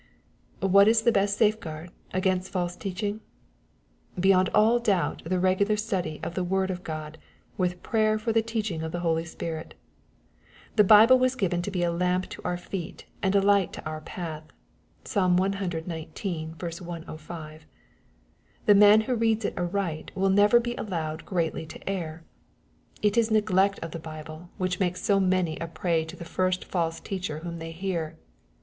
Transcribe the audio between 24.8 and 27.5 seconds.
so m any a prey to fche first falM teacher